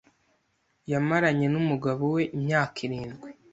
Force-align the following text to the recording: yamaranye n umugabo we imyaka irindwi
yamaranye 0.91 1.47
n 1.49 1.55
umugabo 1.61 2.03
we 2.15 2.23
imyaka 2.37 2.77
irindwi 2.85 3.29